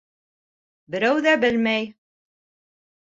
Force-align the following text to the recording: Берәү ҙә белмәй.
Берәү 0.95 1.21
ҙә 1.27 1.35
белмәй. 1.43 1.89